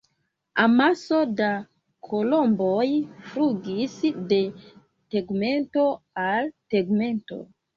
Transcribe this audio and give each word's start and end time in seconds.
Amaso 0.61 1.17
da 1.41 1.49
kolomboj 2.07 2.87
flugis 3.27 3.99
de 4.33 4.41
tegmento 5.17 5.87
al 6.27 6.53
tegmento. 6.77 7.43